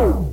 [0.00, 0.27] Oh!